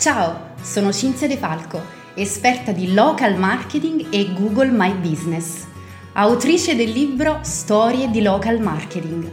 Ciao, 0.00 0.54
sono 0.62 0.94
Cinzia 0.94 1.28
De 1.28 1.36
Falco, 1.36 1.78
esperta 2.14 2.72
di 2.72 2.94
local 2.94 3.36
marketing 3.36 4.06
e 4.10 4.32
Google 4.32 4.70
My 4.70 4.94
Business, 4.94 5.66
autrice 6.14 6.74
del 6.74 6.88
libro 6.88 7.40
Storie 7.42 8.08
di 8.08 8.22
local 8.22 8.60
marketing. 8.60 9.30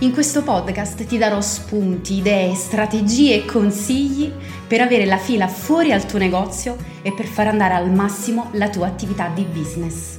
In 0.00 0.10
questo 0.10 0.42
podcast 0.42 1.04
ti 1.06 1.18
darò 1.18 1.40
spunti, 1.40 2.16
idee, 2.16 2.52
strategie 2.56 3.36
e 3.36 3.44
consigli 3.44 4.32
per 4.66 4.80
avere 4.80 5.04
la 5.04 5.18
fila 5.18 5.46
fuori 5.46 5.92
al 5.92 6.04
tuo 6.04 6.18
negozio 6.18 6.76
e 7.02 7.12
per 7.12 7.26
far 7.26 7.46
andare 7.46 7.74
al 7.74 7.92
massimo 7.92 8.50
la 8.54 8.68
tua 8.68 8.88
attività 8.88 9.30
di 9.32 9.44
business. 9.44 10.18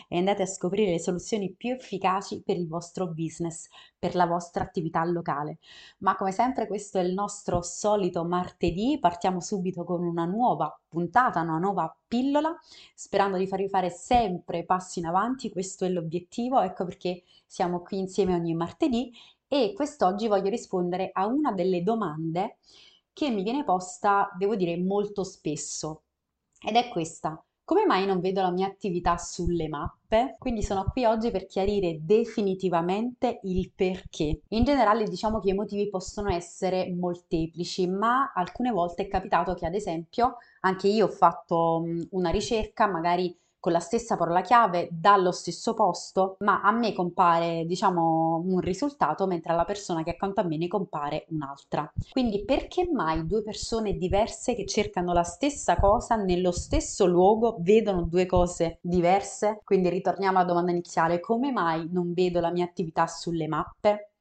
e 0.09 0.17
andate 0.17 0.41
a 0.41 0.47
scoprire 0.47 0.91
le 0.91 0.99
soluzioni 0.99 1.53
più 1.53 1.75
efficaci 1.75 2.43
per 2.43 2.57
il 2.57 2.67
vostro 2.67 3.07
business, 3.07 3.69
per 3.97 4.15
la 4.15 4.25
vostra 4.25 4.65
attività 4.65 5.01
locale. 5.05 5.59
Ma 5.99 6.17
come 6.17 6.33
sempre 6.33 6.67
questo 6.67 6.97
è 6.97 7.03
il 7.03 7.13
nostro 7.13 7.61
solito 7.61 8.25
martedì, 8.25 8.97
partiamo 8.99 9.39
subito 9.39 9.85
con 9.85 10.03
una 10.03 10.25
nuova 10.25 10.77
puntata, 10.89 11.39
una 11.39 11.57
nuova 11.57 11.97
pillola, 12.05 12.53
sperando 12.93 13.37
di 13.37 13.47
farvi 13.47 13.67
fare 13.67 13.89
sempre 13.89 14.63
passi 14.73 14.97
in 14.97 15.05
avanti, 15.05 15.51
questo 15.51 15.85
è 15.85 15.89
l'obiettivo, 15.89 16.59
ecco 16.59 16.83
perché 16.83 17.21
siamo 17.45 17.81
qui 17.81 17.99
insieme 17.99 18.33
ogni 18.33 18.55
martedì 18.55 19.11
e 19.47 19.73
quest'oggi 19.75 20.27
voglio 20.27 20.49
rispondere 20.49 21.11
a 21.13 21.27
una 21.27 21.51
delle 21.51 21.83
domande 21.83 22.57
che 23.13 23.29
mi 23.29 23.43
viene 23.43 23.63
posta, 23.63 24.31
devo 24.35 24.55
dire, 24.55 24.75
molto 24.79 25.23
spesso 25.23 26.01
ed 26.59 26.75
è 26.75 26.89
questa. 26.89 27.39
Come 27.65 27.85
mai 27.85 28.07
non 28.07 28.19
vedo 28.19 28.41
la 28.41 28.49
mia 28.49 28.65
attività 28.65 29.15
sulle 29.17 29.69
mappe? 29.69 30.35
Quindi 30.39 30.63
sono 30.63 30.85
qui 30.91 31.05
oggi 31.05 31.29
per 31.29 31.45
chiarire 31.45 31.99
definitivamente 32.01 33.39
il 33.43 33.71
perché. 33.73 34.41
In 34.49 34.63
generale 34.63 35.05
diciamo 35.05 35.39
che 35.39 35.51
i 35.51 35.53
motivi 35.53 35.87
possono 35.87 36.29
essere 36.29 36.91
molteplici, 36.91 37.87
ma 37.87 38.33
alcune 38.33 38.71
volte 38.71 39.03
è 39.03 39.07
capitato 39.07 39.53
che 39.53 39.67
ad 39.67 39.75
esempio 39.75 40.37
anche 40.61 40.87
io 40.87 41.05
ho 41.05 41.09
fatto 41.09 41.85
una 42.09 42.31
ricerca, 42.31 42.87
magari 42.87 43.37
con 43.63 43.71
la 43.71 43.79
stessa 43.79 44.17
parola 44.17 44.41
chiave 44.41 44.89
dallo 44.91 45.31
stesso 45.31 45.73
posto, 45.73 46.35
ma 46.39 46.59
a 46.59 46.71
me 46.73 46.91
compare, 46.91 47.63
diciamo, 47.65 48.43
un 48.45 48.59
risultato, 48.59 49.25
mentre 49.25 49.53
alla 49.53 49.63
persona 49.63 50.03
che 50.03 50.09
accanto 50.09 50.41
a 50.41 50.43
me 50.43 50.57
ne 50.57 50.67
compare 50.67 51.27
un'altra. 51.29 51.89
Quindi 52.11 52.43
perché 52.43 52.89
mai 52.91 53.25
due 53.25 53.41
persone 53.41 53.93
diverse 53.93 54.53
che 54.53 54.65
cercano 54.65 55.13
la 55.13 55.23
stessa 55.23 55.77
cosa 55.77 56.17
nello 56.17 56.51
stesso 56.51 57.05
luogo 57.05 57.55
vedono 57.61 58.01
due 58.01 58.25
cose 58.25 58.79
diverse? 58.81 59.61
Quindi 59.63 59.87
ritorniamo 59.87 60.39
alla 60.39 60.47
domanda 60.47 60.71
iniziale, 60.71 61.21
come 61.21 61.53
mai 61.53 61.87
non 61.89 62.11
vedo 62.11 62.41
la 62.41 62.51
mia 62.51 62.65
attività 62.65 63.07
sulle 63.07 63.47
mappe? 63.47 64.12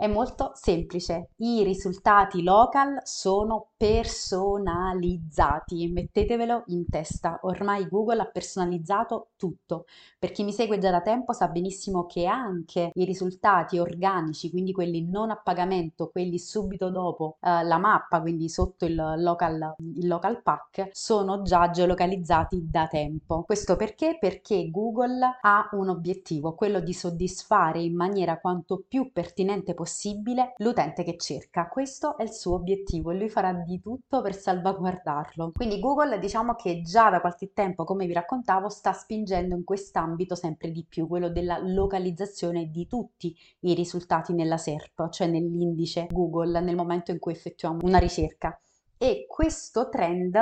È 0.00 0.06
molto 0.06 0.52
semplice, 0.54 1.32
i 1.40 1.62
risultati 1.62 2.42
local 2.42 3.00
sono 3.02 3.72
personalizzati, 3.76 5.88
mettetevelo 5.88 6.62
in 6.68 6.88
testa, 6.88 7.38
ormai 7.42 7.86
Google 7.86 8.22
ha 8.22 8.24
personalizzato 8.24 9.32
tutto. 9.36 9.84
Per 10.18 10.30
chi 10.30 10.42
mi 10.42 10.54
segue 10.54 10.78
già 10.78 10.90
da 10.90 11.02
tempo 11.02 11.34
sa 11.34 11.48
benissimo 11.48 12.06
che 12.06 12.24
anche 12.24 12.92
i 12.94 13.04
risultati 13.04 13.78
organici, 13.78 14.48
quindi 14.48 14.72
quelli 14.72 15.06
non 15.06 15.30
a 15.30 15.36
pagamento, 15.36 16.08
quelli 16.08 16.38
subito 16.38 16.88
dopo 16.88 17.36
eh, 17.38 17.62
la 17.62 17.76
mappa, 17.76 18.22
quindi 18.22 18.48
sotto 18.48 18.86
il 18.86 18.94
local, 18.94 19.74
il 19.96 20.08
local 20.08 20.40
pack, 20.40 20.88
sono 20.92 21.42
già 21.42 21.68
geolocalizzati 21.68 22.70
da 22.70 22.86
tempo. 22.86 23.42
Questo 23.42 23.76
perché? 23.76 24.16
Perché 24.18 24.70
Google 24.70 25.40
ha 25.42 25.68
un 25.72 25.90
obiettivo, 25.90 26.54
quello 26.54 26.80
di 26.80 26.94
soddisfare 26.94 27.82
in 27.82 27.94
maniera 27.94 28.40
quanto 28.40 28.82
più 28.88 29.12
pertinente 29.12 29.74
possibile 29.74 29.88
possibile 29.90 30.54
l'utente 30.58 31.02
che 31.02 31.16
cerca. 31.16 31.68
Questo 31.68 32.16
è 32.16 32.22
il 32.22 32.32
suo 32.32 32.54
obiettivo 32.54 33.10
e 33.10 33.16
lui 33.16 33.28
farà 33.28 33.52
di 33.52 33.80
tutto 33.80 34.22
per 34.22 34.36
salvaguardarlo. 34.36 35.50
Quindi 35.52 35.80
Google 35.80 36.20
diciamo 36.20 36.54
che 36.54 36.80
già 36.82 37.10
da 37.10 37.20
qualche 37.20 37.52
tempo, 37.52 37.82
come 37.82 38.06
vi 38.06 38.12
raccontavo, 38.12 38.68
sta 38.68 38.92
spingendo 38.92 39.56
in 39.56 39.64
quest'ambito 39.64 40.36
sempre 40.36 40.70
di 40.70 40.86
più, 40.88 41.08
quello 41.08 41.28
della 41.28 41.58
localizzazione 41.58 42.70
di 42.70 42.86
tutti 42.86 43.36
i 43.60 43.74
risultati 43.74 44.32
nella 44.32 44.56
SERP, 44.56 45.08
cioè 45.08 45.26
nell'indice 45.26 46.06
Google 46.08 46.60
nel 46.60 46.76
momento 46.76 47.10
in 47.10 47.18
cui 47.18 47.32
effettuiamo 47.32 47.80
una 47.82 47.98
ricerca. 47.98 48.56
E 48.96 49.26
questo 49.28 49.88
trend 49.88 50.38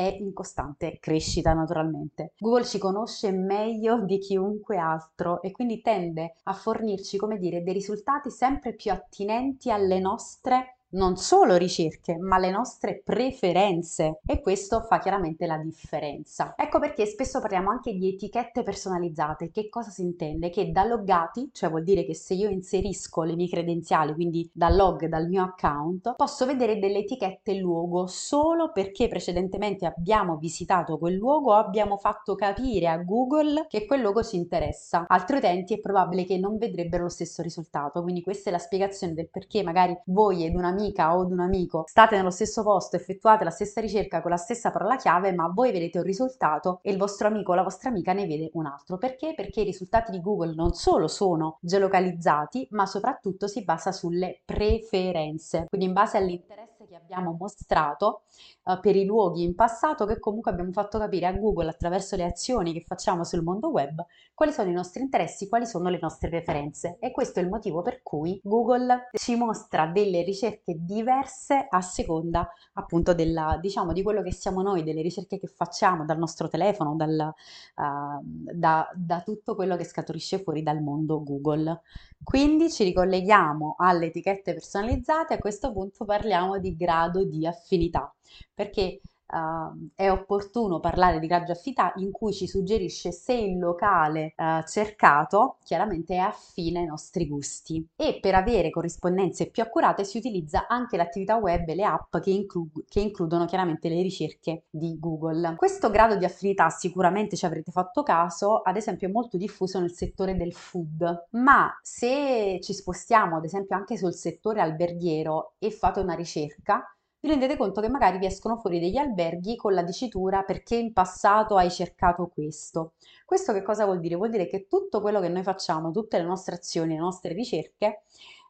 è 0.00 0.16
in 0.18 0.32
costante 0.32 0.98
crescita 1.00 1.52
naturalmente. 1.52 2.32
Google 2.38 2.64
ci 2.64 2.78
conosce 2.78 3.30
meglio 3.32 4.02
di 4.02 4.18
chiunque 4.18 4.78
altro 4.78 5.42
e 5.42 5.50
quindi 5.50 5.80
tende 5.80 6.36
a 6.44 6.52
fornirci, 6.52 7.16
come 7.16 7.38
dire, 7.38 7.62
dei 7.62 7.74
risultati 7.74 8.30
sempre 8.30 8.74
più 8.74 8.92
attinenti 8.92 9.70
alle 9.70 10.00
nostre 10.00 10.76
non 10.90 11.16
solo 11.16 11.56
ricerche, 11.56 12.16
ma 12.16 12.38
le 12.38 12.50
nostre 12.50 13.02
preferenze 13.04 14.20
e 14.24 14.40
questo 14.40 14.80
fa 14.82 14.98
chiaramente 14.98 15.46
la 15.46 15.58
differenza. 15.58 16.54
Ecco 16.56 16.78
perché 16.78 17.06
spesso 17.06 17.40
parliamo 17.40 17.70
anche 17.70 17.92
di 17.92 18.08
etichette 18.08 18.62
personalizzate. 18.62 19.50
Che 19.50 19.68
cosa 19.68 19.90
si 19.90 20.02
intende? 20.02 20.50
Che 20.50 20.70
da 20.70 20.84
loggati, 20.84 21.50
cioè 21.52 21.70
vuol 21.70 21.84
dire 21.84 22.04
che 22.04 22.14
se 22.14 22.34
io 22.34 22.48
inserisco 22.48 23.22
le 23.22 23.34
mie 23.34 23.48
credenziali, 23.48 24.14
quindi 24.14 24.48
dal 24.52 24.74
log, 24.74 25.06
dal 25.06 25.28
mio 25.28 25.42
account, 25.42 26.14
posso 26.16 26.46
vedere 26.46 26.78
delle 26.78 27.00
etichette 27.00 27.54
luogo 27.54 28.06
solo 28.06 28.72
perché 28.72 29.08
precedentemente 29.08 29.86
abbiamo 29.86 30.36
visitato 30.36 30.98
quel 30.98 31.14
luogo 31.14 31.52
o 31.52 31.58
abbiamo 31.58 31.96
fatto 31.96 32.34
capire 32.34 32.88
a 32.88 32.98
Google 32.98 33.66
che 33.68 33.86
quel 33.86 34.00
luogo 34.00 34.22
ci 34.22 34.36
interessa. 34.36 35.04
Altri 35.06 35.36
utenti 35.36 35.74
è 35.74 35.80
probabile 35.80 36.24
che 36.24 36.38
non 36.38 36.56
vedrebbero 36.56 37.04
lo 37.04 37.08
stesso 37.08 37.42
risultato, 37.42 38.02
quindi 38.02 38.22
questa 38.22 38.50
è 38.50 38.52
la 38.52 38.58
spiegazione 38.58 39.14
del 39.14 39.28
perché 39.30 39.62
magari 39.62 39.96
voi 40.06 40.44
ed 40.44 40.54
una 40.54 40.70
un'amica 40.80 41.14
o 41.16 41.20
ad 41.20 41.30
un 41.30 41.40
amico 41.40 41.84
state 41.86 42.16
nello 42.16 42.30
stesso 42.30 42.62
posto, 42.62 42.96
effettuate 42.96 43.44
la 43.44 43.50
stessa 43.50 43.80
ricerca 43.80 44.22
con 44.22 44.30
la 44.30 44.36
stessa 44.36 44.70
parola 44.70 44.96
chiave, 44.96 45.32
ma 45.32 45.50
voi 45.52 45.70
vedete 45.70 45.98
un 45.98 46.04
risultato 46.04 46.80
e 46.82 46.90
il 46.90 46.98
vostro 46.98 47.28
amico 47.28 47.52
o 47.52 47.54
la 47.54 47.62
vostra 47.62 47.90
amica 47.90 48.12
ne 48.12 48.26
vede 48.26 48.50
un 48.54 48.66
altro. 48.66 48.96
Perché? 48.96 49.34
Perché 49.34 49.60
i 49.60 49.64
risultati 49.64 50.10
di 50.10 50.20
Google 50.20 50.54
non 50.54 50.72
solo 50.72 51.06
sono 51.06 51.58
geolocalizzati, 51.60 52.68
ma 52.70 52.86
soprattutto 52.86 53.46
si 53.46 53.62
basa 53.62 53.92
sulle 53.92 54.40
preferenze, 54.44 55.66
quindi 55.68 55.86
in 55.86 55.92
base 55.92 56.16
all'interesse 56.16 56.79
che 56.90 56.96
abbiamo 56.96 57.36
mostrato 57.38 58.22
uh, 58.64 58.80
per 58.80 58.96
i 58.96 59.04
luoghi 59.04 59.44
in 59.44 59.54
passato 59.54 60.06
che 60.06 60.18
comunque 60.18 60.50
abbiamo 60.50 60.72
fatto 60.72 60.98
capire 60.98 61.26
a 61.26 61.32
Google 61.32 61.68
attraverso 61.68 62.16
le 62.16 62.24
azioni 62.24 62.72
che 62.72 62.82
facciamo 62.84 63.22
sul 63.22 63.44
mondo 63.44 63.70
web 63.70 64.04
quali 64.34 64.52
sono 64.52 64.70
i 64.70 64.72
nostri 64.72 65.02
interessi, 65.02 65.48
quali 65.48 65.66
sono 65.66 65.88
le 65.88 65.98
nostre 66.00 66.28
preferenze 66.30 66.96
e 66.98 67.12
questo 67.12 67.38
è 67.38 67.42
il 67.42 67.48
motivo 67.48 67.82
per 67.82 68.02
cui 68.02 68.40
Google 68.42 69.10
ci 69.12 69.36
mostra 69.36 69.86
delle 69.86 70.22
ricerche 70.22 70.74
diverse 70.78 71.66
a 71.68 71.80
seconda 71.80 72.50
appunto 72.72 73.14
della, 73.14 73.58
diciamo, 73.60 73.92
di 73.92 74.02
quello 74.02 74.22
che 74.22 74.32
siamo 74.32 74.62
noi, 74.62 74.82
delle 74.82 75.02
ricerche 75.02 75.38
che 75.38 75.46
facciamo 75.46 76.04
dal 76.04 76.18
nostro 76.18 76.48
telefono, 76.48 76.96
dal, 76.96 77.34
uh, 77.76 78.22
da, 78.22 78.90
da 78.94 79.20
tutto 79.20 79.54
quello 79.54 79.76
che 79.76 79.84
scaturisce 79.84 80.42
fuori 80.42 80.62
dal 80.62 80.82
mondo 80.82 81.22
Google. 81.22 81.82
Quindi 82.22 82.70
ci 82.70 82.84
ricolleghiamo 82.84 83.76
alle 83.78 84.06
etichette 84.06 84.54
personalizzate, 84.54 85.34
a 85.34 85.38
questo 85.38 85.70
punto 85.72 86.04
parliamo 86.04 86.58
di 86.58 86.76
grado 86.80 87.24
di 87.24 87.46
affinità, 87.46 88.12
perché 88.54 89.00
uh, 89.32 89.90
è 89.94 90.10
opportuno 90.10 90.80
parlare 90.80 91.18
di 91.18 91.28
di 91.30 91.52
affinità 91.52 91.92
in 91.96 92.10
cui 92.10 92.32
ci 92.32 92.48
suggerisce 92.48 93.12
se 93.12 93.32
il 93.34 93.58
locale 93.58 94.34
uh, 94.36 94.62
cercato 94.66 95.58
chiaramente 95.62 96.14
è 96.14 96.18
affine 96.18 96.80
ai 96.80 96.86
nostri 96.86 97.28
gusti 97.28 97.86
e 97.94 98.18
per 98.20 98.34
avere 98.34 98.70
corrispondenze 98.70 99.48
più 99.48 99.62
accurate 99.62 100.04
si 100.04 100.18
utilizza 100.18 100.66
anche 100.66 100.96
l'attività 100.96 101.36
web 101.36 101.68
e 101.68 101.74
le 101.74 101.84
app 101.84 102.16
che, 102.18 102.30
inclu- 102.30 102.84
che 102.88 103.00
includono 103.00 103.44
chiaramente 103.44 103.88
le 103.88 104.02
ricerche 104.02 104.64
di 104.70 104.98
Google. 104.98 105.54
Questo 105.56 105.90
grado 105.90 106.16
di 106.16 106.24
affinità 106.24 106.68
sicuramente 106.68 107.36
ci 107.36 107.46
avrete 107.46 107.70
fatto 107.70 108.02
caso, 108.02 108.60
ad 108.60 108.76
esempio 108.76 109.08
è 109.08 109.10
molto 109.10 109.36
diffuso 109.36 109.78
nel 109.78 109.92
settore 109.92 110.36
del 110.36 110.52
food, 110.52 111.26
ma 111.30 111.70
se 111.82 112.58
ci 112.60 112.72
spostiamo 112.72 113.36
ad 113.36 113.44
esempio 113.44 113.76
anche 113.76 113.96
sul 113.96 114.14
settore 114.14 114.60
alberghiero 114.60 115.54
e 115.58 115.70
fate 115.70 116.00
una 116.00 116.14
ricerca, 116.14 116.84
vi 117.20 117.28
rendete 117.28 117.56
conto 117.56 117.80
che 117.82 117.88
magari 117.88 118.18
vi 118.18 118.26
escono 118.26 118.56
fuori 118.56 118.80
degli 118.80 118.96
alberghi 118.96 119.54
con 119.56 119.74
la 119.74 119.82
dicitura 119.82 120.42
perché 120.42 120.76
in 120.76 120.92
passato 120.92 121.56
hai 121.56 121.70
cercato 121.70 122.28
questo. 122.28 122.94
Questo 123.26 123.52
che 123.52 123.62
cosa 123.62 123.84
vuol 123.84 124.00
dire? 124.00 124.16
Vuol 124.16 124.30
dire 124.30 124.46
che 124.46 124.66
tutto 124.66 125.02
quello 125.02 125.20
che 125.20 125.28
noi 125.28 125.42
facciamo, 125.42 125.90
tutte 125.90 126.16
le 126.16 126.24
nostre 126.24 126.54
azioni, 126.54 126.94
le 126.94 127.00
nostre 127.00 127.32
ricerche, 127.32 128.02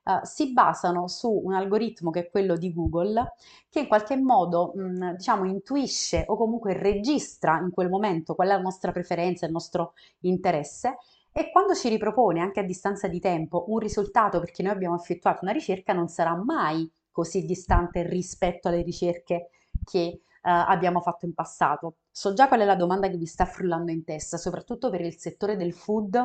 Uh, 0.03 0.19
si 0.23 0.55
basano 0.55 1.09
su 1.09 1.31
un 1.31 1.53
algoritmo 1.53 2.11
che 2.11 2.21
è 2.21 2.31
quello 2.31 2.57
di 2.57 2.73
Google 2.73 3.35
che 3.69 3.81
in 3.81 3.87
qualche 3.87 4.17
modo 4.17 4.73
mh, 4.75 4.81
mm, 4.81 5.11
diciamo 5.11 5.45
intuisce 5.45 6.25
o 6.27 6.37
comunque 6.37 6.73
registra 6.73 7.59
in 7.59 7.71
quel 7.71 7.91
momento 7.91 8.35
qual 8.35 8.49
è 8.49 8.53
la 8.53 8.59
nostra 8.59 8.93
preferenza, 8.93 9.45
il 9.45 9.53
nostro 9.53 9.93
interesse 10.21 10.97
e 11.31 11.51
quando 11.53 11.75
ci 11.75 11.91
ripropone 11.91 12.41
anche 12.41 12.61
a 12.61 12.63
distanza 12.63 13.09
di 13.09 13.21
tempo 13.21 13.67
un 13.69 13.79
risultato 13.79 14.41
perché 14.41 14.63
noi 14.63 14.73
abbiamo 14.73 14.97
effettuato 14.97 15.41
una 15.43 15.53
ricerca 15.53 15.93
non 15.93 16.09
sarà 16.09 16.35
mai 16.35 16.91
così 17.21 17.45
distante 17.45 18.03
rispetto 18.03 18.69
alle 18.69 18.81
ricerche 18.81 19.51
che 19.85 20.23
uh, 20.23 20.39
abbiamo 20.43 21.01
fatto 21.03 21.27
in 21.27 21.35
passato. 21.35 21.97
So 22.11 22.33
già 22.33 22.49
qual 22.49 22.61
è 22.61 22.65
la 22.65 22.77
domanda 22.77 23.09
che 23.09 23.19
vi 23.19 23.27
sta 23.27 23.45
frullando 23.45 23.91
in 23.91 24.05
testa, 24.05 24.39
soprattutto 24.39 24.89
per 24.89 25.03
il 25.03 25.19
settore 25.19 25.57
del 25.57 25.75
food, 25.75 26.19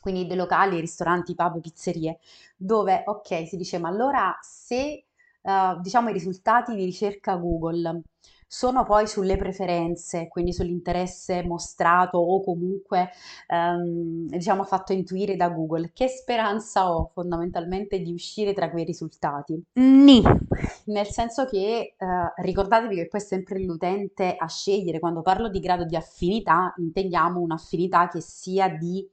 quindi 0.00 0.26
dei 0.26 0.36
locali, 0.36 0.80
ristoranti, 0.80 1.36
pub, 1.36 1.60
pizzerie, 1.60 2.18
dove 2.56 3.04
ok, 3.06 3.46
si 3.46 3.56
dice 3.56 3.78
ma 3.78 3.88
allora 3.88 4.36
se 4.40 5.04
uh, 5.42 5.80
diciamo 5.80 6.08
i 6.08 6.12
risultati 6.12 6.74
di 6.74 6.84
ricerca 6.84 7.36
Google 7.36 8.02
sono 8.48 8.82
poi 8.82 9.06
sulle 9.06 9.36
preferenze, 9.36 10.26
quindi 10.28 10.54
sull'interesse 10.54 11.44
mostrato 11.44 12.16
o 12.16 12.42
comunque 12.42 13.10
ehm, 13.46 14.26
diciamo 14.26 14.64
fatto 14.64 14.94
intuire 14.94 15.36
da 15.36 15.50
Google. 15.50 15.90
Che 15.92 16.08
speranza 16.08 16.90
ho 16.90 17.10
fondamentalmente 17.12 18.00
di 18.00 18.10
uscire 18.10 18.54
tra 18.54 18.70
quei 18.70 18.84
risultati? 18.84 19.62
Ni, 19.74 20.22
nel 20.86 21.06
senso 21.06 21.44
che 21.44 21.94
eh, 21.96 21.96
ricordatevi 22.36 22.94
che 22.96 23.06
poi 23.06 23.20
è 23.20 23.22
sempre 23.22 23.62
l'utente 23.62 24.34
a 24.36 24.48
scegliere, 24.48 24.98
quando 24.98 25.20
parlo 25.20 25.50
di 25.50 25.60
grado 25.60 25.84
di 25.84 25.94
affinità 25.94 26.72
intendiamo 26.78 27.40
un'affinità 27.40 28.08
che 28.08 28.22
sia 28.22 28.68
di 28.68 29.06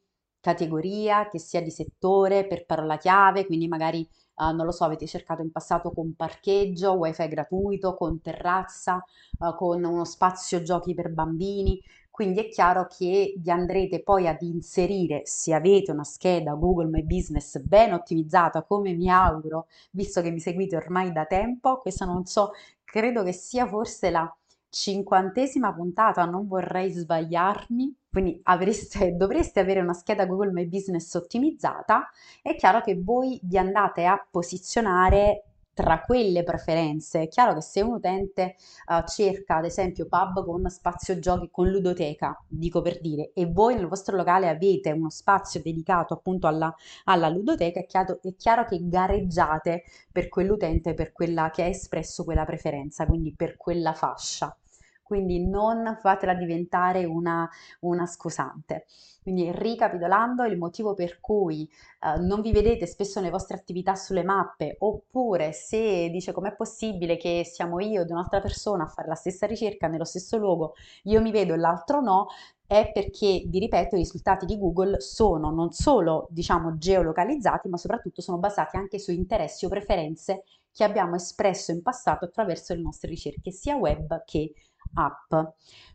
categoria, 0.46 1.28
che 1.28 1.40
sia 1.40 1.62
di 1.62 1.72
settore, 1.72 2.46
per 2.46 2.66
parola 2.66 2.98
chiave, 2.98 3.48
quindi 3.48 3.68
magari 3.68 4.08
Uh, 4.38 4.54
non 4.54 4.66
lo 4.66 4.74
so, 4.74 4.84
avete 4.84 5.08
cercato 5.08 5.42
in 5.42 5.50
passato 5.50 5.92
con 5.92 6.14
parcheggio, 6.14 6.92
wifi 6.92 7.26
gratuito, 7.30 7.96
con 7.96 8.20
terrazza, 8.20 9.02
uh, 9.40 9.56
con 9.56 9.82
uno 9.82 10.04
spazio 10.04 10.62
giochi 10.62 10.94
per 10.94 11.10
bambini. 11.14 11.82
Quindi 12.12 12.42
è 12.42 12.50
chiaro 12.50 12.86
che 12.86 13.34
vi 13.38 13.50
andrete 13.50 14.04
poi 14.04 14.28
ad 14.28 14.42
inserire, 14.42 15.22
se 15.24 15.54
avete 15.54 15.92
una 15.92 16.04
scheda 16.04 16.52
Google 16.52 16.90
My 16.90 17.04
Business 17.04 17.58
ben 17.60 17.94
ottimizzata, 17.94 18.64
come 18.64 18.92
mi 18.92 19.10
auguro, 19.10 19.68
visto 19.92 20.22
che 20.22 20.32
mi 20.32 20.42
seguite 20.42 20.76
ormai 20.76 21.14
da 21.14 21.24
tempo, 21.26 21.80
questa 21.80 22.04
non 22.04 22.26
so, 22.26 22.52
credo 22.84 23.24
che 23.24 23.32
sia 23.32 23.66
forse 23.66 24.10
la 24.10 24.30
cinquantesima 24.68 25.74
puntata, 25.74 26.26
non 26.26 26.46
vorrei 26.46 26.92
sbagliarmi, 26.92 27.96
quindi 28.16 28.40
avreste, 28.44 29.12
dovreste 29.18 29.60
avere 29.60 29.82
una 29.82 29.92
scheda 29.92 30.26
Google 30.26 30.54
My 30.54 30.66
Business 30.68 31.14
ottimizzata, 31.16 32.08
è 32.42 32.56
chiaro 32.56 32.80
che 32.80 32.98
voi 32.98 33.38
vi 33.44 33.58
andate 33.58 34.06
a 34.06 34.26
posizionare 34.32 35.44
tra 35.74 36.00
quelle 36.00 36.44
preferenze. 36.44 37.24
È 37.24 37.28
chiaro 37.28 37.56
che 37.56 37.62
se 37.62 37.82
un 37.82 37.96
utente 37.96 38.56
uh, 38.88 39.06
cerca 39.06 39.58
ad 39.58 39.66
esempio 39.66 40.08
pub 40.08 40.46
con 40.46 40.70
spazio 40.70 41.20
giochi 41.20 41.50
con 41.52 41.70
ludoteca, 41.70 42.42
dico 42.48 42.82
per 42.82 43.02
dire, 43.02 43.32
e 43.34 43.48
voi 43.48 43.76
nel 43.76 43.88
vostro 43.88 44.16
locale 44.16 44.48
avete 44.48 44.92
uno 44.92 45.10
spazio 45.10 45.62
dedicato 45.62 46.14
appunto 46.14 46.48
alla, 46.48 46.74
alla 47.04 47.28
ludoteca, 47.28 47.82
è 47.82 47.86
chiaro, 47.86 48.20
è 48.22 48.34
chiaro, 48.38 48.64
che 48.64 48.80
gareggiate 48.82 49.84
per 50.10 50.30
quell'utente, 50.30 50.94
per 50.94 51.12
quella 51.12 51.50
che 51.50 51.64
ha 51.64 51.68
espresso 51.68 52.24
quella 52.24 52.46
preferenza, 52.46 53.06
quindi 53.06 53.34
per 53.36 53.58
quella 53.58 53.92
fascia 53.94 54.58
quindi 55.06 55.48
non 55.48 55.98
fatela 56.02 56.34
diventare 56.34 57.06
una, 57.06 57.48
una 57.82 58.08
scusante. 58.08 58.88
Quindi 59.22 59.52
ricapitolando, 59.52 60.44
il 60.46 60.58
motivo 60.58 60.94
per 60.96 61.20
cui 61.20 61.70
eh, 62.00 62.20
non 62.20 62.42
vi 62.42 62.52
vedete 62.52 62.88
spesso 62.88 63.20
nelle 63.20 63.32
vostre 63.32 63.56
attività 63.56 63.96
sulle 63.96 64.24
mappe, 64.24 64.78
oppure 64.80 65.52
se 65.52 66.10
dice 66.10 66.32
com'è 66.32 66.56
possibile 66.56 67.18
che 67.18 67.44
siamo 67.46 67.80
io 67.80 68.02
ed 68.02 68.10
un'altra 68.10 68.42
persona 68.42 68.84
a 68.84 68.88
fare 68.88 69.08
la 69.08 69.16
stessa 69.16 69.46
ricerca 69.46 69.88
nello 69.88 70.06
stesso 70.06 70.38
luogo, 70.38 70.74
io 71.04 71.22
mi 71.22 71.32
vedo 71.32 71.54
e 71.54 71.58
l'altro 71.58 72.02
no, 72.02 72.28
è 72.66 72.92
perché, 72.92 73.44
vi 73.46 73.60
ripeto, 73.60 73.96
i 73.96 74.00
risultati 74.00 74.46
di 74.48 74.58
Google 74.58 75.00
sono 75.00 75.52
non 75.52 75.72
solo, 75.72 76.28
diciamo, 76.32 76.78
geolocalizzati, 76.78 77.70
ma 77.70 77.78
soprattutto 77.78 78.22
sono 78.22 78.40
basati 78.40 78.76
anche 78.78 78.98
su 78.98 79.12
interessi 79.12 79.66
o 79.66 79.70
preferenze 79.70 80.44
che 80.76 80.84
abbiamo 80.84 81.16
espresso 81.16 81.72
in 81.72 81.82
passato 81.82 82.26
attraverso 82.26 82.74
le 82.74 82.82
nostre 82.82 83.10
ricerche, 83.10 83.50
sia 83.50 83.78
web 83.78 84.26
che 84.26 84.52
app. 84.96 85.34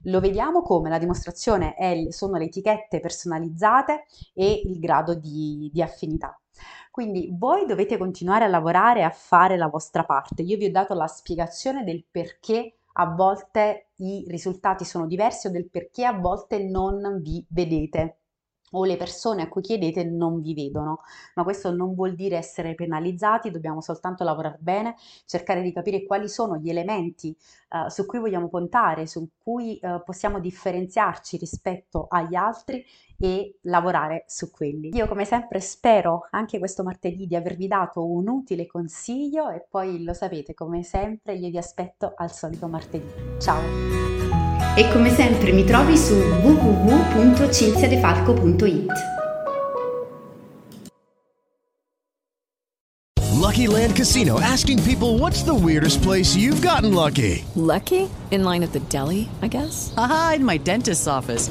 Lo 0.05 0.21
vediamo 0.21 0.63
come 0.63 0.89
la 0.89 0.97
dimostrazione 0.97 1.75
è, 1.75 2.07
sono 2.09 2.39
le 2.39 2.45
etichette 2.45 2.99
personalizzate 2.99 4.05
e 4.33 4.63
il 4.65 4.79
grado 4.79 5.15
di, 5.15 5.69
di 5.71 5.83
affinità. 5.83 6.35
Quindi 6.91 7.29
voi 7.39 7.67
dovete 7.67 7.99
continuare 7.99 8.45
a 8.47 8.49
lavorare 8.49 9.01
e 9.01 9.03
a 9.03 9.11
fare 9.11 9.59
la 9.59 9.69
vostra 9.69 10.05
parte. 10.05 10.41
Io 10.41 10.57
vi 10.57 10.65
ho 10.65 10.71
dato 10.71 10.95
la 10.95 11.07
spiegazione 11.07 11.85
del 11.85 12.07
perché 12.11 12.77
a 12.95 13.15
volte 13.15 13.91
i 13.97 14.25
risultati 14.29 14.87
sono 14.87 15.07
diversi 15.07 15.47
o 15.47 15.51
del 15.51 15.69
perché 15.69 16.07
a 16.07 16.19
volte 16.19 16.59
non 16.59 17.21
vi 17.21 17.45
vedete 17.51 18.20
o 18.71 18.85
le 18.85 18.97
persone 18.97 19.43
a 19.43 19.49
cui 19.49 19.63
chiedete 19.63 20.05
non 20.05 20.41
vi 20.41 20.55
vedono, 20.55 21.01
ma 21.35 21.43
questo 21.43 21.73
non 21.73 21.95
vuol 21.95 22.15
dire 22.15 22.37
essere 22.37 22.75
penalizzati, 22.75 23.51
dobbiamo 23.51 23.81
soltanto 23.81 24.25
lavorare 24.25 24.59
bene, 24.61 24.97
cercare 25.25 25.63
di 25.63 25.73
capire 25.73 26.05
quali 26.05 26.29
sono 26.29 26.57
gli 26.57 26.71
elementi 26.71 27.37
uh, 27.71 27.89
su 27.89 28.07
cui 28.07 28.19
vogliamo 28.19 28.49
puntare, 28.49 29.07
su 29.07 29.29
cui 29.43 29.79
uh, 29.83 30.03
possiamo 30.05 30.41
differenziarci 30.41 31.37
rispetto 31.37 32.07
agli 32.09 32.35
altri 32.35 32.85
e 33.19 33.59
lavorare 33.63 34.25
su 34.27 34.51
quelli. 34.51 34.91
Io 34.95 35.07
come 35.07 35.25
sempre 35.27 35.61
spero 35.61 36.29
anche 36.31 36.59
questo 36.59 36.83
martedì 36.83 37.27
di 37.27 37.37
avervi 37.37 37.67
dato 37.67 38.07
un 38.07 38.27
utile 38.29 38.67
consiglio 38.67 39.51
e 39.51 39.67
poi 39.69 40.03
lo 40.03 40.15
sapete, 40.15 40.55
come 40.55 40.83
sempre 40.83 41.35
io 41.35 41.51
vi 41.51 41.59
aspetto 41.59 42.15
al 42.17 42.33
solito 42.33 42.67
martedì. 42.67 43.39
Ciao! 43.39 44.10
E 44.77 44.89
come 44.93 45.13
sempre 45.15 45.53
mi 45.53 45.65
trovi 45.65 45.97
su 45.97 46.15
www.cinziadefalco.it. 46.15 48.93
Lucky 53.41 53.67
Land 53.67 53.97
Casino 53.97 54.39
asking 54.41 54.81
people 54.85 55.19
what's 55.19 55.43
the 55.43 55.53
weirdest 55.53 56.01
place 56.03 56.37
you've 56.37 56.63
gotten 56.63 56.95
lucky? 56.95 57.45
Lucky? 57.57 58.09
In 58.31 58.45
line 58.45 58.63
at 58.63 58.73
the 58.73 58.79
deli, 58.89 59.29
I 59.43 59.49
guess? 59.49 59.93
Aha, 59.97 60.35
in 60.37 60.45
my 60.45 60.57
dentist's 60.57 61.09
office. 61.09 61.51